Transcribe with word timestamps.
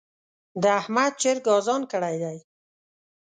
د 0.61 0.63
احمد 0.79 1.11
چرګ 1.21 1.45
اذان 1.57 1.81
کړی 1.91 2.15
دی. 2.23 2.37